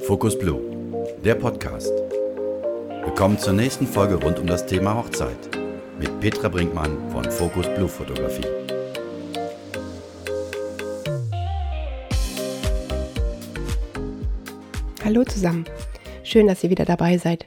[0.00, 0.60] Focus Blue,
[1.24, 1.92] der Podcast.
[3.04, 5.36] Willkommen zur nächsten Folge rund um das Thema Hochzeit
[5.98, 8.46] mit Petra Brinkmann von Focus Blue Fotografie.
[15.04, 15.64] Hallo zusammen,
[16.22, 17.46] schön, dass ihr wieder dabei seid.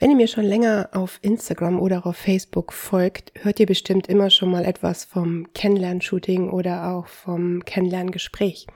[0.00, 4.30] Wenn ihr mir schon länger auf Instagram oder auf Facebook folgt, hört ihr bestimmt immer
[4.30, 8.66] schon mal etwas vom Kennenlern-Shooting oder auch vom Kennenlerngespräch.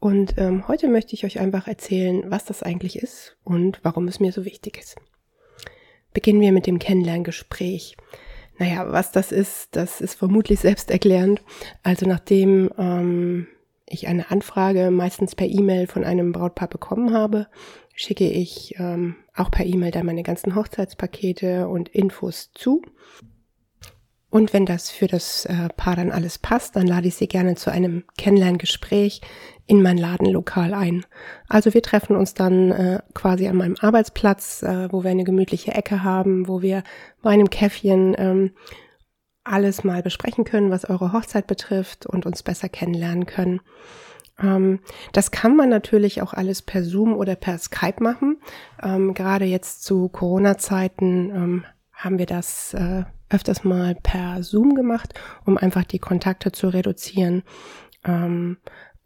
[0.00, 4.20] Und ähm, heute möchte ich euch einfach erzählen, was das eigentlich ist und warum es
[4.20, 4.96] mir so wichtig ist.
[6.14, 7.98] Beginnen wir mit dem Kennenlerngespräch.
[8.58, 11.42] Naja, was das ist, das ist vermutlich selbsterklärend.
[11.82, 13.48] Also nachdem ähm,
[13.86, 17.48] ich eine Anfrage meistens per E-Mail von einem Brautpaar bekommen habe,
[17.94, 22.82] schicke ich ähm, auch per E-Mail dann meine ganzen Hochzeitspakete und Infos zu.
[24.34, 27.54] Und wenn das für das äh, Paar dann alles passt, dann lade ich sie gerne
[27.54, 29.20] zu einem Kennenlerngespräch
[29.66, 31.06] in mein Ladenlokal ein.
[31.48, 35.72] Also wir treffen uns dann äh, quasi an meinem Arbeitsplatz, äh, wo wir eine gemütliche
[35.72, 36.82] Ecke haben, wo wir
[37.22, 38.50] bei einem Käffchen ähm,
[39.44, 43.60] alles mal besprechen können, was eure Hochzeit betrifft und uns besser kennenlernen können.
[44.40, 44.80] Ähm,
[45.12, 48.38] das kann man natürlich auch alles per Zoom oder per Skype machen.
[48.82, 55.14] Ähm, gerade jetzt zu Corona-Zeiten ähm, haben wir das äh, öfters mal per Zoom gemacht,
[55.44, 57.42] um einfach die Kontakte zu reduzieren.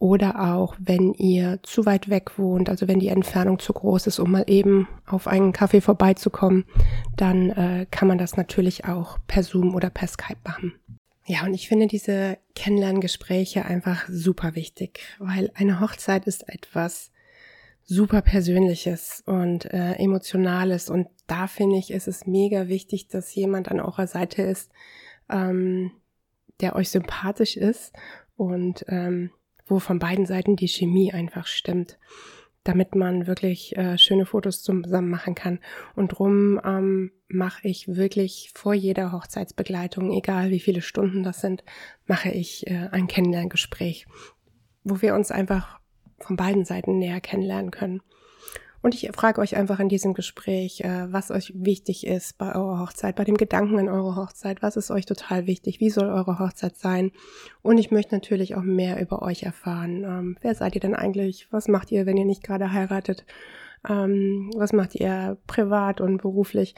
[0.01, 4.21] Oder auch, wenn ihr zu weit weg wohnt, also wenn die Entfernung zu groß ist,
[4.21, 6.65] um mal eben auf einen Kaffee vorbeizukommen,
[7.17, 10.75] dann äh, kann man das natürlich auch per Zoom oder per Skype machen.
[11.31, 17.13] Ja, und ich finde diese Kennenlerngespräche einfach super wichtig, weil eine Hochzeit ist etwas
[17.85, 23.71] super Persönliches und äh, Emotionales und da finde ich, ist es mega wichtig, dass jemand
[23.71, 24.73] an eurer Seite ist,
[25.29, 25.91] ähm,
[26.63, 27.93] der euch sympathisch ist
[28.39, 29.31] und ähm,
[29.67, 31.99] wo von beiden Seiten die Chemie einfach stimmt,
[32.65, 35.59] damit man wirklich äh, schöne Fotos zusammen machen kann.
[35.95, 41.63] Und drum ähm, mache ich wirklich vor jeder Hochzeitsbegleitung, egal wie viele Stunden das sind,
[42.07, 44.07] mache ich äh, ein Kennenlerngespräch,
[44.85, 45.79] wo wir uns einfach
[46.19, 48.01] von beiden Seiten näher kennenlernen können.
[48.81, 52.81] Und ich frage euch einfach in diesem Gespräch, äh, was euch wichtig ist bei eurer
[52.81, 56.39] Hochzeit, bei dem Gedanken an eure Hochzeit, was ist euch total wichtig, wie soll eure
[56.39, 57.11] Hochzeit sein.
[57.63, 60.05] Und ich möchte natürlich auch mehr über euch erfahren.
[60.05, 61.49] Ähm, wer seid ihr denn eigentlich?
[61.51, 63.27] Was macht ihr, wenn ihr nicht gerade heiratet?
[63.89, 66.75] Ähm, was macht ihr privat und beruflich?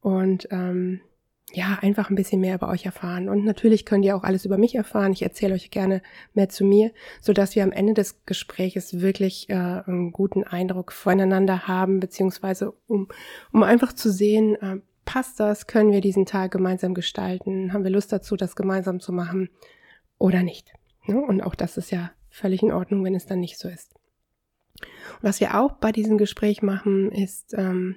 [0.00, 1.00] Und ähm,
[1.52, 3.28] ja, einfach ein bisschen mehr über euch erfahren.
[3.28, 5.12] Und natürlich könnt ihr auch alles über mich erfahren.
[5.12, 6.02] Ich erzähle euch gerne
[6.32, 10.92] mehr zu mir, so dass wir am Ende des Gespräches wirklich äh, einen guten Eindruck
[10.92, 13.08] voneinander haben, beziehungsweise um,
[13.52, 17.90] um einfach zu sehen, äh, passt das, können wir diesen Tag gemeinsam gestalten, haben wir
[17.90, 19.50] Lust dazu, das gemeinsam zu machen
[20.18, 20.72] oder nicht.
[21.06, 21.20] Ne?
[21.20, 23.94] Und auch das ist ja völlig in Ordnung, wenn es dann nicht so ist.
[25.20, 27.96] Was wir auch bei diesem Gespräch machen, ist, ähm,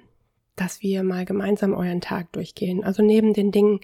[0.56, 2.84] dass wir mal gemeinsam euren Tag durchgehen.
[2.84, 3.80] Also neben den Dingen,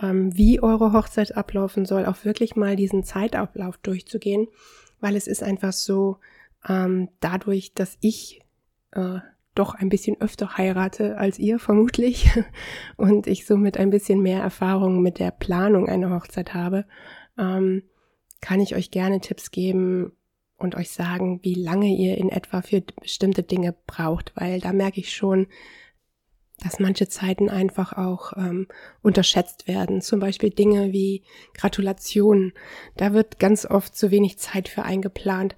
[0.00, 4.48] ähm, wie eure Hochzeit ablaufen soll, auch wirklich mal diesen Zeitablauf durchzugehen,
[5.00, 6.18] weil es ist einfach so,
[6.68, 8.40] ähm, dadurch, dass ich
[8.92, 9.18] äh,
[9.54, 12.30] doch ein bisschen öfter heirate als ihr vermutlich
[12.96, 16.84] und ich somit ein bisschen mehr Erfahrung mit der Planung einer Hochzeit habe,
[17.38, 17.82] ähm,
[18.40, 20.12] kann ich euch gerne Tipps geben
[20.58, 25.00] und euch sagen, wie lange ihr in etwa für bestimmte Dinge braucht, weil da merke
[25.00, 25.46] ich schon,
[26.62, 28.66] dass manche Zeiten einfach auch ähm,
[29.02, 30.00] unterschätzt werden.
[30.00, 31.22] Zum Beispiel Dinge wie
[31.54, 32.52] Gratulationen.
[32.96, 35.54] Da wird ganz oft zu wenig Zeit für eingeplant.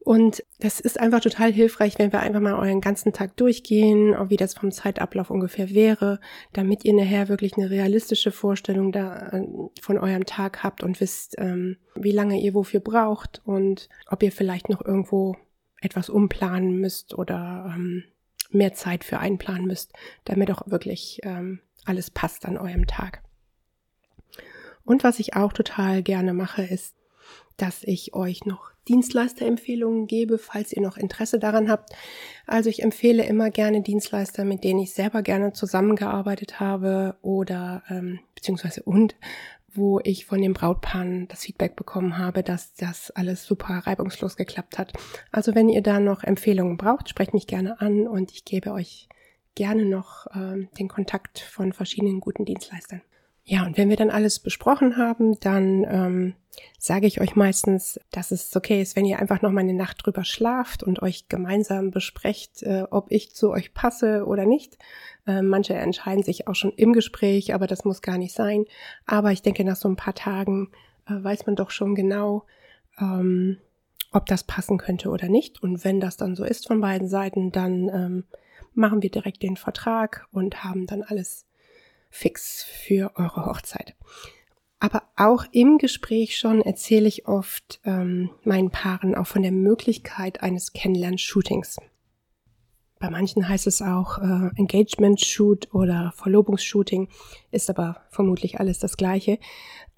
[0.00, 4.38] Und das ist einfach total hilfreich, wenn wir einfach mal euren ganzen Tag durchgehen, wie
[4.38, 6.18] das vom Zeitablauf ungefähr wäre,
[6.54, 9.46] damit ihr nachher wirklich eine realistische Vorstellung da äh,
[9.82, 14.32] von eurem Tag habt und wisst, ähm, wie lange ihr wofür braucht und ob ihr
[14.32, 15.36] vielleicht noch irgendwo
[15.80, 18.04] etwas umplanen müsst oder ähm,
[18.50, 19.92] mehr Zeit für einplanen müsst,
[20.24, 23.22] damit auch wirklich ähm, alles passt an eurem Tag.
[24.84, 26.94] Und was ich auch total gerne mache, ist,
[27.58, 31.90] dass ich euch noch Dienstleisterempfehlungen gebe, falls ihr noch Interesse daran habt.
[32.46, 38.20] Also ich empfehle immer gerne Dienstleister, mit denen ich selber gerne zusammengearbeitet habe oder ähm,
[38.34, 39.14] beziehungsweise und
[39.72, 44.78] wo ich von den Brautpaaren das Feedback bekommen habe, dass das alles super reibungslos geklappt
[44.78, 44.92] hat.
[45.30, 49.08] Also wenn ihr da noch Empfehlungen braucht, sprecht mich gerne an und ich gebe euch
[49.54, 53.02] gerne noch ähm, den Kontakt von verschiedenen guten Dienstleistern.
[53.44, 56.34] Ja, und wenn wir dann alles besprochen haben, dann ähm,
[56.78, 60.04] sage ich euch meistens, dass es okay ist, wenn ihr einfach noch mal eine Nacht
[60.04, 64.76] drüber schlaft und euch gemeinsam besprecht, äh, ob ich zu euch passe oder nicht.
[65.28, 68.64] Äh, manche entscheiden sich auch schon im Gespräch, aber das muss gar nicht sein.
[69.06, 70.70] Aber ich denke, nach so ein paar Tagen
[71.06, 72.44] äh, weiß man doch schon genau,
[72.98, 73.58] ähm,
[74.10, 75.62] ob das passen könnte oder nicht.
[75.62, 78.24] Und wenn das dann so ist von beiden Seiten, dann ähm,
[78.72, 81.44] machen wir direkt den Vertrag und haben dann alles
[82.08, 83.94] fix für eure Hochzeit.
[84.80, 90.42] Aber auch im Gespräch schon erzähle ich oft ähm, meinen Paaren auch von der Möglichkeit
[90.42, 91.78] eines Kennenlern-Shootings.
[92.98, 97.08] Bei manchen heißt es auch äh, Engagement-Shoot oder Verlobungsshooting,
[97.50, 99.38] ist aber vermutlich alles das Gleiche.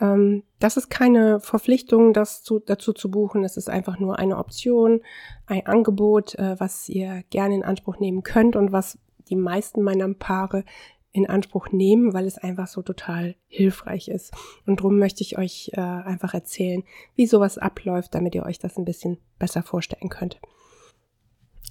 [0.01, 3.45] Ähm, das ist keine Verpflichtung, das zu, dazu zu buchen.
[3.45, 5.01] Es ist einfach nur eine Option,
[5.47, 8.99] ein Angebot, äh, was ihr gerne in Anspruch nehmen könnt und was
[9.29, 10.65] die meisten meiner Paare
[11.13, 14.33] in Anspruch nehmen, weil es einfach so total hilfreich ist.
[14.67, 16.85] Und darum möchte ich euch äh, einfach erzählen,
[17.17, 20.41] wie sowas abläuft, damit ihr euch das ein bisschen besser vorstellen könnt.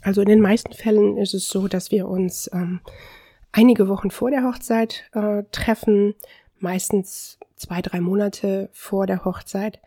[0.01, 2.80] Also in den meisten Fällen ist es so, dass wir uns ähm,
[3.51, 6.16] einige Wochen vor der Hochzeit äh, treffen,
[6.60, 9.80] meistens zwei, drei Monate vor der Hochzeit.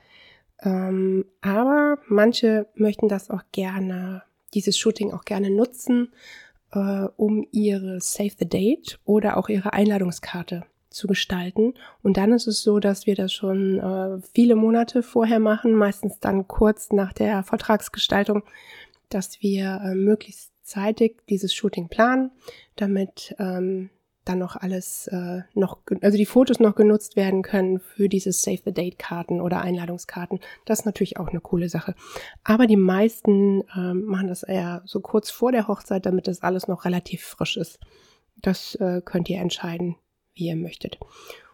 [0.62, 4.22] Ähm, aber manche möchten das auch gerne,
[4.54, 6.12] dieses Shooting auch gerne nutzen,
[6.72, 11.74] äh, um ihre Save the Date oder auch ihre Einladungskarte zu gestalten.
[12.02, 16.20] Und dann ist es so, dass wir das schon äh, viele Monate vorher machen, meistens
[16.20, 18.42] dann kurz nach der Vertragsgestaltung
[19.14, 22.30] dass wir äh, möglichst zeitig dieses Shooting planen,
[22.76, 23.90] damit ähm,
[24.24, 28.60] dann noch alles äh, noch, also die Fotos noch genutzt werden können für diese Save
[28.64, 30.40] the Date Karten oder Einladungskarten.
[30.64, 31.94] Das ist natürlich auch eine coole Sache.
[32.44, 36.68] Aber die meisten ähm, machen das eher so kurz vor der Hochzeit, damit das alles
[36.68, 37.80] noch relativ frisch ist.
[38.36, 39.96] Das äh, könnt ihr entscheiden,
[40.34, 40.98] wie ihr möchtet.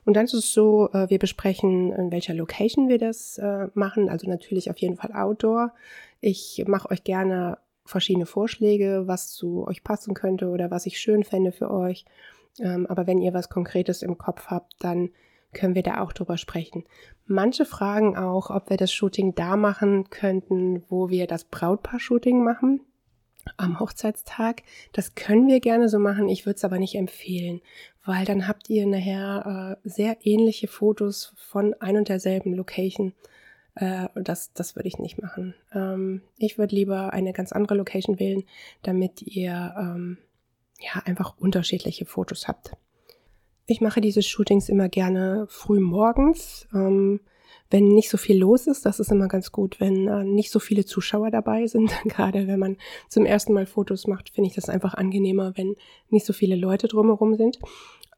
[0.09, 4.09] Und dann ist es so, äh, wir besprechen, in welcher Location wir das äh, machen.
[4.09, 5.75] Also natürlich auf jeden Fall Outdoor.
[6.23, 11.25] Ich mache euch gerne verschiedene Vorschläge, was zu euch passen könnte oder was ich schön
[11.25, 12.07] fände für euch.
[12.59, 15.11] Ähm, aber wenn ihr was Konkretes im Kopf habt, dann
[15.53, 16.85] können wir da auch drüber sprechen.
[17.27, 22.81] Manche fragen auch, ob wir das Shooting da machen könnten, wo wir das Brautpaar-Shooting machen
[23.57, 24.63] am Hochzeitstag.
[24.93, 27.61] Das können wir gerne so machen, ich würde es aber nicht empfehlen,
[28.05, 33.15] weil dann habt ihr nachher äh, sehr ähnliche Fotos von ein und derselben Location
[33.79, 35.55] äh, das, das würde ich nicht machen.
[35.73, 38.45] Ähm, ich würde lieber eine ganz andere Location wählen,
[38.83, 40.19] damit ihr ähm,
[40.81, 42.73] ja einfach unterschiedliche Fotos habt.
[43.67, 47.21] Ich mache diese Shootings immer gerne früh morgens, ähm,
[47.71, 48.87] wenn nicht so viel los ist.
[48.87, 51.93] Das ist immer ganz gut, wenn äh, nicht so viele Zuschauer dabei sind.
[52.05, 52.77] Gerade wenn man
[53.09, 55.77] zum ersten Mal Fotos macht, finde ich das einfach angenehmer, wenn
[56.11, 57.59] nicht so viele Leute drumherum sind.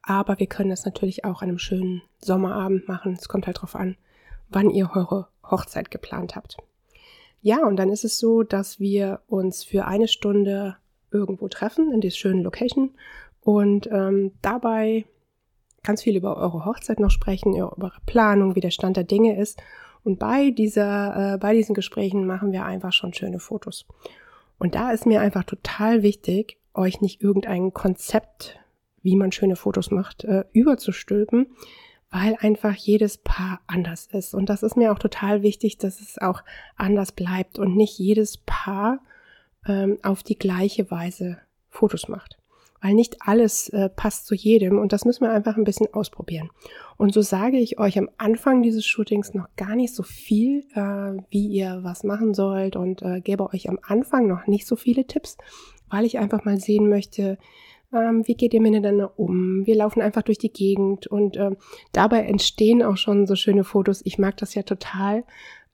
[0.03, 3.13] Aber wir können das natürlich auch an einem schönen Sommerabend machen.
[3.13, 3.97] Es kommt halt drauf an,
[4.49, 6.57] wann ihr eure Hochzeit geplant habt.
[7.41, 10.77] Ja, und dann ist es so, dass wir uns für eine Stunde
[11.11, 12.91] irgendwo treffen in dieser schönen Location
[13.41, 15.05] und ähm, dabei
[15.83, 19.37] ganz viel über eure Hochzeit noch sprechen, über eure Planung, wie der Stand der Dinge
[19.37, 19.61] ist.
[20.03, 23.85] Und bei dieser, äh, bei diesen Gesprächen machen wir einfach schon schöne Fotos.
[24.57, 28.59] Und da ist mir einfach total wichtig, euch nicht irgendein Konzept,
[29.01, 31.47] wie man schöne Fotos macht, äh, überzustülpen,
[32.11, 34.33] weil einfach jedes Paar anders ist.
[34.33, 36.43] Und das ist mir auch total wichtig, dass es auch
[36.75, 38.99] anders bleibt und nicht jedes Paar
[39.65, 41.39] ähm, auf die gleiche Weise
[41.69, 42.40] Fotos macht.
[42.81, 46.49] Weil nicht alles äh, passt zu jedem und das müssen wir einfach ein bisschen ausprobieren.
[46.97, 51.21] Und so sage ich euch am Anfang dieses Shootings noch gar nicht so viel, äh,
[51.29, 55.05] wie ihr was machen sollt und äh, gebe euch am Anfang noch nicht so viele
[55.05, 55.37] Tipps,
[55.89, 57.37] weil ich einfach mal sehen möchte,
[57.93, 59.65] ähm, wie geht ihr miteinander um?
[59.65, 61.51] Wir laufen einfach durch die Gegend und äh,
[61.91, 64.01] dabei entstehen auch schon so schöne Fotos.
[64.05, 65.23] Ich mag das ja total,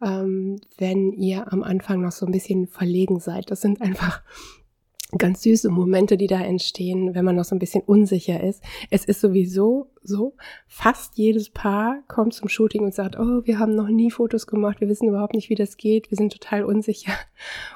[0.01, 3.51] ähm, wenn ihr am Anfang noch so ein bisschen verlegen seid.
[3.51, 4.21] Das sind einfach
[5.17, 8.61] ganz süße Momente, die da entstehen, wenn man noch so ein bisschen unsicher ist.
[8.89, 10.35] Es ist sowieso so,
[10.67, 14.81] fast jedes Paar kommt zum Shooting und sagt, oh, wir haben noch nie Fotos gemacht,
[14.81, 17.13] wir wissen überhaupt nicht, wie das geht, wir sind total unsicher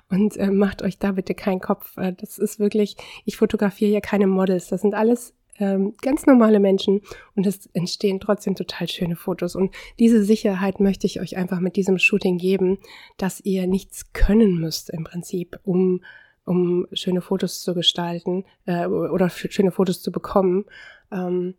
[0.10, 1.96] und äh, macht euch da bitte keinen Kopf.
[1.96, 7.02] Das ist wirklich, ich fotografiere ja keine Models, das sind alles ähm, ganz normale Menschen
[7.36, 9.56] und es entstehen trotzdem total schöne Fotos.
[9.56, 12.80] Und diese Sicherheit möchte ich euch einfach mit diesem Shooting geben,
[13.18, 16.02] dass ihr nichts können müsst im Prinzip, um
[16.46, 20.66] um schöne Fotos zu gestalten äh, oder schöne Fotos zu bekommen.
[21.12, 21.56] Ähm,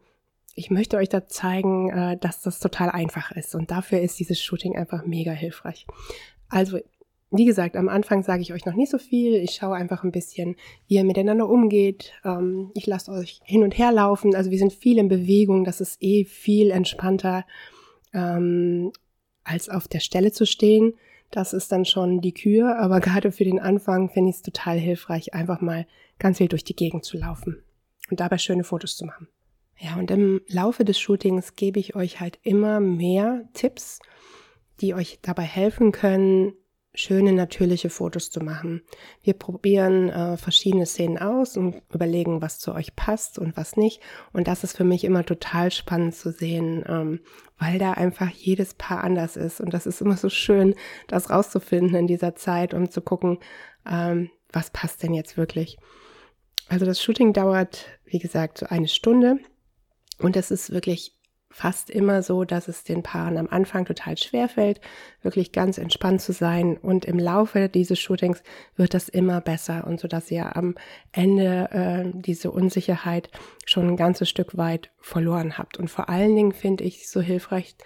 [0.54, 4.42] ich möchte euch da zeigen, äh, dass das total einfach ist und dafür ist dieses
[4.42, 5.86] Shooting einfach mega hilfreich.
[6.48, 6.78] Also,
[7.30, 9.36] wie gesagt, am Anfang sage ich euch noch nicht so viel.
[9.36, 12.12] Ich schaue einfach ein bisschen, wie ihr miteinander umgeht.
[12.24, 14.34] Ähm, ich lasse euch hin und her laufen.
[14.34, 15.64] Also wir sind viel in Bewegung.
[15.64, 17.46] Das ist eh viel entspannter,
[18.12, 18.92] ähm,
[19.44, 20.92] als auf der Stelle zu stehen.
[21.32, 24.78] Das ist dann schon die Kür, aber gerade für den Anfang finde ich es total
[24.78, 25.86] hilfreich, einfach mal
[26.20, 27.60] ganz viel durch die Gegend zu laufen
[28.10, 29.26] und dabei schöne Fotos zu machen.
[29.78, 33.98] Ja, und im Laufe des Shootings gebe ich euch halt immer mehr Tipps,
[34.80, 36.52] die euch dabei helfen können,
[36.94, 38.82] schöne natürliche Fotos zu machen.
[39.22, 44.00] Wir probieren äh, verschiedene Szenen aus und überlegen, was zu euch passt und was nicht.
[44.32, 47.20] Und das ist für mich immer total spannend zu sehen, ähm,
[47.58, 49.60] weil da einfach jedes Paar anders ist.
[49.60, 50.74] Und das ist immer so schön,
[51.08, 53.38] das rauszufinden in dieser Zeit, um zu gucken,
[53.90, 55.78] ähm, was passt denn jetzt wirklich.
[56.68, 59.38] Also das Shooting dauert, wie gesagt, so eine Stunde.
[60.18, 61.16] Und es ist wirklich
[61.52, 64.80] fast immer so, dass es den Paaren am Anfang total schwer fällt,
[65.22, 66.76] wirklich ganz entspannt zu sein.
[66.76, 68.42] Und im Laufe dieses Shootings
[68.76, 70.74] wird das immer besser und so, dass ihr am
[71.12, 73.30] Ende äh, diese Unsicherheit
[73.66, 75.78] schon ein ganzes Stück weit verloren habt.
[75.78, 77.76] Und vor allen Dingen finde ich so hilfreich,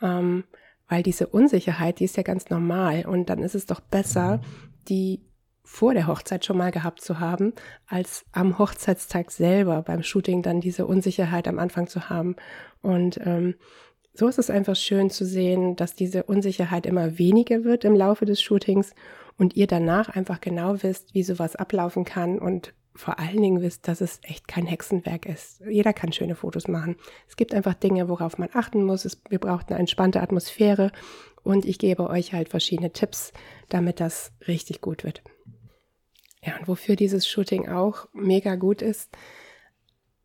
[0.00, 0.44] ähm,
[0.88, 3.04] weil diese Unsicherheit, die ist ja ganz normal.
[3.06, 4.40] Und dann ist es doch besser,
[4.88, 5.20] die
[5.64, 7.52] vor der Hochzeit schon mal gehabt zu haben,
[7.86, 12.36] als am Hochzeitstag selber beim Shooting dann diese Unsicherheit am Anfang zu haben.
[12.82, 13.54] Und ähm,
[14.14, 18.26] so ist es einfach schön zu sehen, dass diese Unsicherheit immer weniger wird im Laufe
[18.26, 18.94] des Shootings
[19.38, 23.88] und ihr danach einfach genau wisst, wie sowas ablaufen kann und vor allen Dingen wisst,
[23.88, 25.62] dass es echt kein Hexenwerk ist.
[25.66, 26.96] Jeder kann schöne Fotos machen.
[27.26, 29.06] Es gibt einfach Dinge, worauf man achten muss.
[29.06, 30.92] Es, wir brauchen eine entspannte Atmosphäre
[31.42, 33.32] und ich gebe euch halt verschiedene Tipps,
[33.70, 35.22] damit das richtig gut wird.
[36.44, 39.10] Ja, und wofür dieses Shooting auch mega gut ist,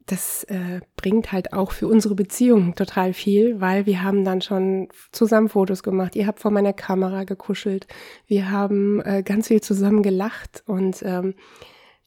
[0.08, 4.88] das äh, bringt halt auch für unsere Beziehung total viel, weil wir haben dann schon
[5.12, 6.16] zusammen Fotos gemacht.
[6.16, 7.88] Ihr habt vor meiner Kamera gekuschelt.
[8.26, 11.36] Wir haben äh, ganz viel zusammen gelacht und ähm,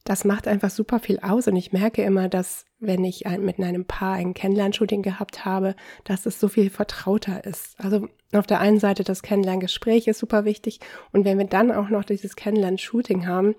[0.03, 1.47] das macht einfach super viel aus.
[1.47, 5.75] Und ich merke immer, dass wenn ich ein, mit einem Paar ein Kennenlernshooting gehabt habe,
[6.03, 7.79] dass es so viel vertrauter ist.
[7.79, 10.79] Also auf der einen Seite das Kennenlerngespräch ist super wichtig.
[11.11, 13.53] Und wenn wir dann auch noch dieses Kennenlernshooting haben,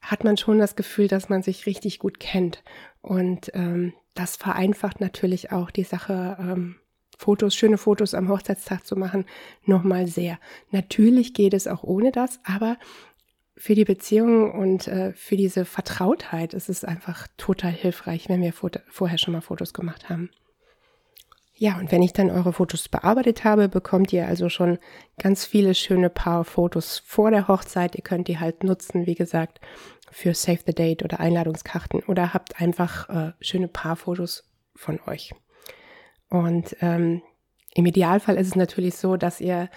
[0.00, 2.62] hat man schon das Gefühl, dass man sich richtig gut kennt.
[3.02, 6.76] Und ähm, das vereinfacht natürlich auch die Sache, ähm,
[7.18, 9.24] Fotos, schöne Fotos am Hochzeitstag zu machen,
[9.64, 10.38] nochmal sehr.
[10.70, 12.76] Natürlich geht es auch ohne das, aber
[13.56, 18.52] für die Beziehung und äh, für diese Vertrautheit ist es einfach total hilfreich, wenn wir
[18.52, 20.30] vorher schon mal Fotos gemacht haben.
[21.58, 24.78] Ja, und wenn ich dann eure Fotos bearbeitet habe, bekommt ihr also schon
[25.18, 27.96] ganz viele schöne Paar Fotos vor der Hochzeit.
[27.96, 29.60] Ihr könnt die halt nutzen, wie gesagt,
[30.10, 34.44] für Save the Date oder Einladungskarten oder habt einfach äh, schöne Paarfotos
[34.74, 35.32] von euch.
[36.28, 37.22] Und ähm,
[37.74, 39.70] im Idealfall ist es natürlich so, dass ihr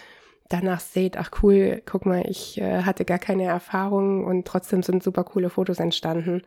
[0.50, 5.02] danach seht, ach cool, guck mal, ich äh, hatte gar keine Erfahrung und trotzdem sind
[5.02, 6.44] super coole Fotos entstanden.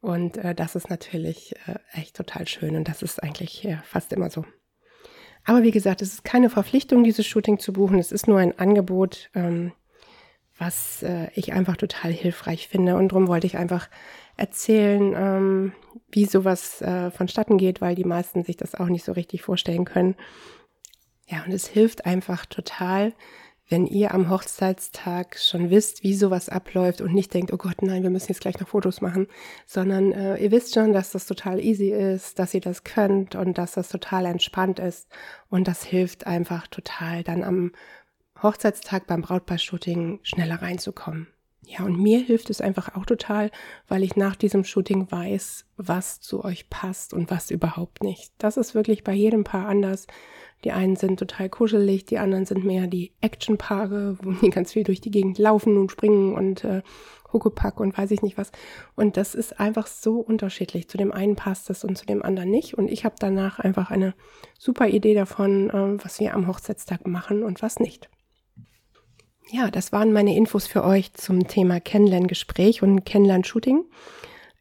[0.00, 4.12] Und äh, das ist natürlich äh, echt total schön und das ist eigentlich äh, fast
[4.12, 4.44] immer so.
[5.44, 7.98] Aber wie gesagt, es ist keine Verpflichtung, dieses Shooting zu buchen.
[7.98, 9.72] Es ist nur ein Angebot, ähm,
[10.56, 12.96] was äh, ich einfach total hilfreich finde.
[12.96, 13.88] Und darum wollte ich einfach
[14.36, 15.72] erzählen, ähm,
[16.10, 19.84] wie sowas äh, vonstatten geht, weil die meisten sich das auch nicht so richtig vorstellen
[19.84, 20.14] können.
[21.26, 23.12] Ja, und es hilft einfach total,
[23.68, 28.02] wenn ihr am Hochzeitstag schon wisst, wie sowas abläuft und nicht denkt, oh Gott, nein,
[28.02, 29.28] wir müssen jetzt gleich noch Fotos machen,
[29.66, 33.58] sondern äh, ihr wisst schon, dass das total easy ist, dass ihr das könnt und
[33.58, 35.08] dass das total entspannt ist
[35.48, 37.72] und das hilft einfach total dann am
[38.42, 41.28] Hochzeitstag beim Brautpaar-Shooting schneller reinzukommen.
[41.64, 43.50] Ja, und mir hilft es einfach auch total,
[43.86, 48.32] weil ich nach diesem Shooting weiß, was zu euch passt und was überhaupt nicht.
[48.38, 50.06] Das ist wirklich bei jedem Paar anders.
[50.64, 54.84] Die einen sind total kuschelig, die anderen sind mehr die Actionpaare, wo die ganz viel
[54.84, 56.82] durch die Gegend laufen und springen und äh,
[57.32, 58.52] Huckepack und weiß ich nicht was.
[58.94, 60.88] Und das ist einfach so unterschiedlich.
[60.88, 62.74] Zu dem einen passt es und zu dem anderen nicht.
[62.74, 64.14] Und ich habe danach einfach eine
[64.58, 68.08] super Idee davon, äh, was wir am Hochzeitstag machen und was nicht.
[69.50, 73.84] Ja, das waren meine Infos für euch zum Thema Kennenlerngespräch und Kennenlernshooting.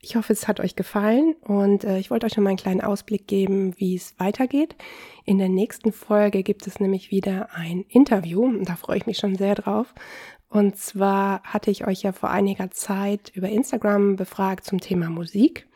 [0.04, 2.82] Ich hoffe, es hat euch gefallen und äh, ich wollte euch noch mal einen kleinen
[2.82, 4.76] Ausblick geben, wie es weitergeht.
[5.26, 9.20] In der nächsten Folge gibt es nämlich wieder ein Interview und da freue ich mich
[9.20, 9.94] schon sehr drauf.
[10.50, 15.68] Und zwar hatte ich euch ja vor einiger Zeit über Instagram befragt zum Thema Musik.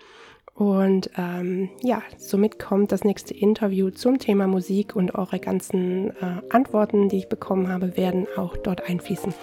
[0.55, 6.41] Und ähm, ja, somit kommt das nächste Interview zum Thema Musik und eure ganzen äh,
[6.49, 9.35] Antworten, die ich bekommen habe, werden auch dort einfließen.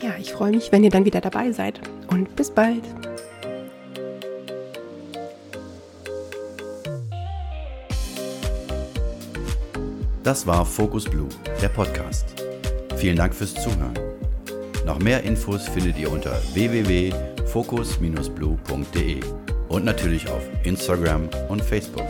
[0.00, 2.84] Ja, ich freue mich, wenn ihr dann wieder dabei seid und bis bald.
[10.22, 11.30] Das war Focus Blue,
[11.62, 12.26] der Podcast.
[12.96, 13.98] Vielen Dank fürs Zuhören.
[14.84, 19.20] Noch mehr Infos findet ihr unter www.focus-blue.de
[19.68, 22.08] und natürlich auf Instagram und Facebook.